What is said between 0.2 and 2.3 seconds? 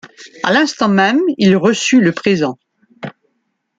A l'instant même il reçut le